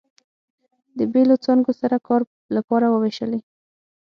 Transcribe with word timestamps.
د 0.97 0.99
بېلو 1.11 1.35
څانګو 1.45 1.71
سره 1.81 1.97
کار 2.07 2.21
لپاره 2.55 2.85
ووېشلې. 2.89 3.39